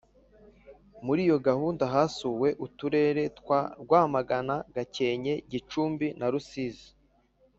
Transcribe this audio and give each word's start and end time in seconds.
Muri 1.05 1.19
iyo 1.27 1.37
gahunda 1.47 1.83
hasuwe 1.93 2.47
Uturere 2.65 3.23
twa 3.39 3.59
Rwamagana, 3.83 4.55
Gakenke, 4.75 5.33
Gicumbi 5.51 6.07
na 6.19 6.27
Rusizi 6.33 6.89